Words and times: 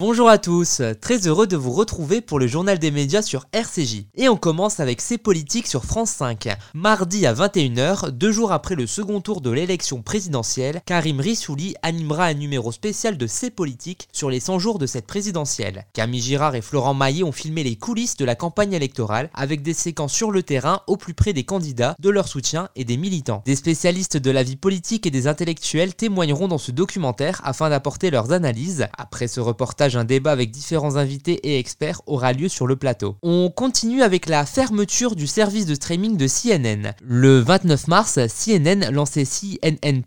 Bonjour 0.00 0.30
à 0.30 0.38
tous, 0.38 0.80
très 1.02 1.26
heureux 1.26 1.46
de 1.46 1.58
vous 1.58 1.72
retrouver 1.72 2.22
pour 2.22 2.38
le 2.38 2.46
journal 2.46 2.78
des 2.78 2.90
médias 2.90 3.20
sur 3.20 3.44
RCJ. 3.52 4.06
Et 4.14 4.30
on 4.30 4.38
commence 4.38 4.80
avec 4.80 5.02
C'est 5.02 5.18
politique 5.18 5.66
sur 5.66 5.84
France 5.84 6.12
5. 6.12 6.48
Mardi 6.72 7.26
à 7.26 7.34
21h, 7.34 8.08
deux 8.08 8.32
jours 8.32 8.52
après 8.52 8.76
le 8.76 8.86
second 8.86 9.20
tour 9.20 9.42
de 9.42 9.50
l'élection 9.50 10.00
présidentielle, 10.00 10.80
Karim 10.86 11.20
Rissouli 11.20 11.74
animera 11.82 12.24
un 12.24 12.32
numéro 12.32 12.72
spécial 12.72 13.18
de 13.18 13.26
C'est 13.26 13.50
politique 13.50 14.08
sur 14.10 14.30
les 14.30 14.40
100 14.40 14.58
jours 14.58 14.78
de 14.78 14.86
cette 14.86 15.06
présidentielle. 15.06 15.84
Camille 15.92 16.22
Girard 16.22 16.54
et 16.54 16.62
Florent 16.62 16.94
Maillet 16.94 17.22
ont 17.22 17.30
filmé 17.30 17.62
les 17.62 17.76
coulisses 17.76 18.16
de 18.16 18.24
la 18.24 18.36
campagne 18.36 18.72
électorale 18.72 19.28
avec 19.34 19.60
des 19.60 19.74
séquences 19.74 20.14
sur 20.14 20.30
le 20.30 20.42
terrain 20.42 20.80
au 20.86 20.96
plus 20.96 21.12
près 21.12 21.34
des 21.34 21.44
candidats, 21.44 21.94
de 21.98 22.08
leur 22.08 22.26
soutien 22.26 22.70
et 22.74 22.86
des 22.86 22.96
militants. 22.96 23.42
Des 23.44 23.54
spécialistes 23.54 24.16
de 24.16 24.30
la 24.30 24.44
vie 24.44 24.56
politique 24.56 25.06
et 25.06 25.10
des 25.10 25.26
intellectuels 25.26 25.94
témoigneront 25.94 26.48
dans 26.48 26.56
ce 26.56 26.72
documentaire 26.72 27.42
afin 27.44 27.68
d'apporter 27.68 28.10
leurs 28.10 28.32
analyses. 28.32 28.86
Après 28.96 29.28
ce 29.28 29.40
reportage 29.40 29.89
un 29.96 30.04
débat 30.04 30.32
avec 30.32 30.50
différents 30.50 30.96
invités 30.96 31.40
et 31.44 31.58
experts 31.58 32.00
aura 32.06 32.32
lieu 32.32 32.48
sur 32.48 32.66
le 32.66 32.76
plateau. 32.76 33.16
On 33.22 33.50
continue 33.54 34.02
avec 34.02 34.28
la 34.28 34.46
fermeture 34.46 35.16
du 35.16 35.26
service 35.26 35.66
de 35.66 35.74
streaming 35.74 36.16
de 36.16 36.26
CNN. 36.26 36.92
Le 37.02 37.38
29 37.40 37.88
mars, 37.88 38.18
CNN 38.28 38.90
lançait 38.90 39.24
CNN+, 39.24 40.02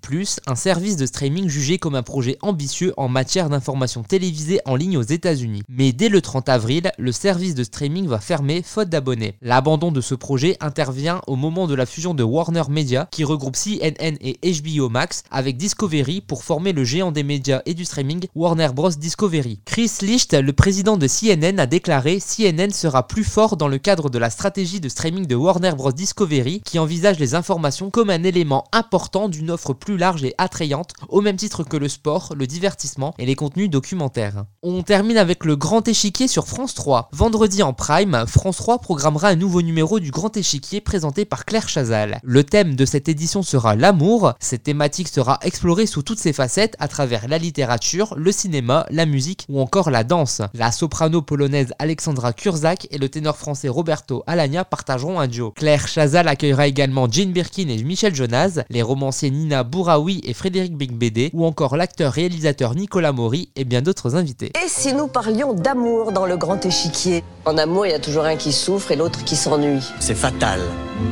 un 0.47 0.55
service 0.55 0.97
de 0.97 1.05
streaming 1.05 1.49
jugé 1.49 1.77
comme 1.77 1.95
un 1.95 2.03
projet 2.03 2.37
ambitieux 2.41 2.93
en 2.97 3.07
matière 3.07 3.49
d'information 3.49 4.03
télévisée 4.03 4.59
en 4.65 4.75
ligne 4.75 4.97
aux 4.97 5.01
États-Unis. 5.01 5.63
Mais 5.69 5.91
dès 5.91 6.09
le 6.09 6.21
30 6.21 6.49
avril, 6.49 6.91
le 6.97 7.11
service 7.11 7.55
de 7.55 7.63
streaming 7.63 8.07
va 8.07 8.19
fermer 8.19 8.61
faute 8.63 8.89
d'abonnés. 8.89 9.35
L'abandon 9.41 9.91
de 9.91 10.01
ce 10.01 10.15
projet 10.15 10.57
intervient 10.59 11.21
au 11.27 11.35
moment 11.35 11.67
de 11.67 11.75
la 11.75 11.85
fusion 11.85 12.13
de 12.13 12.23
Warner 12.23 12.63
Media 12.69 13.07
qui 13.11 13.23
regroupe 13.23 13.55
CNN 13.55 14.17
et 14.21 14.39
HBO 14.43 14.89
Max 14.89 15.23
avec 15.31 15.57
Discovery 15.57 16.21
pour 16.21 16.43
former 16.43 16.73
le 16.73 16.83
géant 16.83 17.11
des 17.11 17.23
médias 17.23 17.61
et 17.65 17.73
du 17.73 17.85
streaming 17.85 18.25
Warner 18.35 18.69
Bros 18.73 18.89
Discovery. 18.89 19.59
Chris 19.73 19.91
Licht, 20.03 20.35
le 20.35 20.53
président 20.53 20.97
de 20.97 21.07
CNN, 21.07 21.57
a 21.57 21.65
déclaré 21.65 22.19
CNN 22.19 22.69
sera 22.69 23.07
plus 23.07 23.23
fort 23.23 23.57
dans 23.57 23.67
le 23.67 23.79
cadre 23.79 24.11
de 24.11 24.19
la 24.19 24.29
stratégie 24.29 24.79
de 24.79 24.87
streaming 24.87 25.25
de 25.25 25.33
Warner 25.33 25.71
Bros. 25.71 25.91
Discovery 25.91 26.61
qui 26.63 26.77
envisage 26.77 27.17
les 27.17 27.33
informations 27.33 27.89
comme 27.89 28.11
un 28.11 28.21
élément 28.21 28.65
important 28.71 29.29
d'une 29.29 29.49
offre 29.49 29.73
plus 29.73 29.97
large 29.97 30.23
et 30.23 30.35
attrayante 30.37 30.91
au 31.09 31.21
même 31.21 31.37
titre 31.37 31.63
que 31.63 31.75
le 31.75 31.89
sport, 31.89 32.35
le 32.37 32.45
divertissement 32.45 33.15
et 33.17 33.25
les 33.25 33.33
contenus 33.33 33.67
documentaires. 33.67 34.45
On 34.61 34.83
termine 34.83 35.17
avec 35.17 35.43
le 35.43 35.55
Grand 35.55 35.87
Échiquier 35.87 36.27
sur 36.27 36.47
France 36.47 36.75
3. 36.75 37.09
Vendredi 37.11 37.63
en 37.63 37.73
prime, 37.73 38.25
France 38.27 38.57
3 38.57 38.77
programmera 38.77 39.29
un 39.29 39.35
nouveau 39.35 39.63
numéro 39.63 39.99
du 39.99 40.11
Grand 40.11 40.37
Échiquier 40.37 40.81
présenté 40.81 41.25
par 41.25 41.45
Claire 41.45 41.67
Chazal. 41.67 42.19
Le 42.21 42.43
thème 42.43 42.75
de 42.75 42.85
cette 42.85 43.09
édition 43.09 43.41
sera 43.41 43.75
l'amour. 43.75 44.33
Cette 44.39 44.61
thématique 44.61 45.07
sera 45.07 45.39
explorée 45.41 45.87
sous 45.87 46.03
toutes 46.03 46.19
ses 46.19 46.31
facettes 46.31 46.75
à 46.77 46.87
travers 46.87 47.27
la 47.27 47.39
littérature, 47.39 48.13
le 48.17 48.31
cinéma, 48.31 48.85
la 48.91 49.07
musique 49.07 49.47
ou 49.49 49.62
encore 49.63 49.89
la 49.89 50.03
danse. 50.03 50.41
La 50.53 50.73
soprano 50.73 51.21
polonaise 51.21 51.73
Alexandra 51.79 52.33
Kurzak 52.33 52.87
et 52.91 52.97
le 52.97 53.07
ténor 53.07 53.37
français 53.37 53.69
Roberto 53.69 54.23
Alagna 54.27 54.65
partageront 54.65 55.21
un 55.21 55.27
duo. 55.27 55.51
Claire 55.51 55.87
Chazal 55.87 56.27
accueillera 56.27 56.67
également 56.67 57.07
Jane 57.09 57.31
Birkin 57.31 57.69
et 57.69 57.81
Michel 57.81 58.13
Jonas, 58.13 58.59
les 58.69 58.81
romanciers 58.81 59.31
Nina 59.31 59.63
Bouraoui 59.63 60.21
et 60.25 60.33
Frédéric 60.33 60.75
Bigbédé, 60.75 61.31
ou 61.33 61.45
encore 61.45 61.77
l'acteur-réalisateur 61.77 62.75
Nicolas 62.75 63.13
Maury 63.13 63.49
et 63.55 63.63
bien 63.63 63.81
d'autres 63.81 64.15
invités. 64.15 64.51
Et 64.63 64.67
si 64.67 64.93
nous 64.93 65.07
parlions 65.07 65.53
d'amour 65.53 66.11
dans 66.11 66.25
le 66.25 66.35
grand 66.35 66.65
échiquier? 66.65 67.23
En 67.45 67.57
amour, 67.57 67.85
il 67.85 67.91
y 67.91 67.95
a 67.95 67.99
toujours 67.99 68.25
un 68.25 68.35
qui 68.35 68.51
souffre 68.51 68.91
et 68.91 68.95
l'autre 68.97 69.23
qui 69.23 69.35
s'ennuie. 69.35 69.83
C'est 69.99 70.15
fatal. 70.15 70.59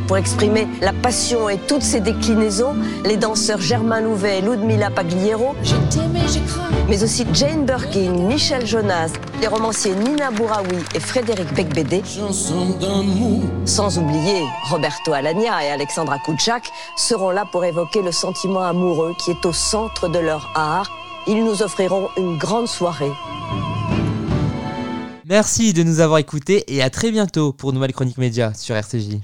Pour 0.07 0.17
exprimer 0.17 0.67
la 0.81 0.93
passion 0.93 1.49
et 1.49 1.57
toutes 1.57 1.81
ses 1.81 1.99
déclinaisons, 1.99 2.75
les 3.05 3.17
danseurs 3.17 3.59
Germain 3.59 4.01
Louvet 4.01 4.39
et 4.39 4.41
Ludmila 4.41 4.89
Pagliero, 4.91 5.55
mais 6.87 7.03
aussi 7.03 7.25
Jane 7.33 7.65
Birkin, 7.65 8.13
Michel 8.41 8.65
Jonas, 8.65 9.11
les 9.39 9.45
romanciers 9.45 9.93
Nina 9.93 10.31
Bouraoui 10.31 10.79
et 10.95 10.99
Frédéric 10.99 11.53
Becbédé, 11.53 12.01
sans 13.65 13.99
oublier 13.99 14.47
Roberto 14.63 15.13
Alagna 15.13 15.63
et 15.63 15.69
Alexandra 15.69 16.17
Kouchak, 16.17 16.63
seront 16.97 17.29
là 17.29 17.45
pour 17.51 17.63
évoquer 17.65 18.01
le 18.01 18.11
sentiment 18.11 18.63
amoureux 18.63 19.13
qui 19.23 19.29
est 19.29 19.45
au 19.45 19.53
centre 19.53 20.09
de 20.09 20.17
leur 20.17 20.51
art. 20.55 20.89
Ils 21.27 21.45
nous 21.45 21.61
offriront 21.61 22.09
une 22.17 22.39
grande 22.39 22.67
soirée. 22.67 23.11
Merci 25.25 25.73
de 25.73 25.83
nous 25.83 25.99
avoir 25.99 26.17
écoutés 26.17 26.63
et 26.67 26.81
à 26.81 26.89
très 26.89 27.11
bientôt 27.11 27.53
pour 27.53 27.73
Nouvelle 27.73 27.93
Chronique 27.93 28.17
Média 28.17 28.55
sur 28.55 28.75
RCJ. 28.75 29.19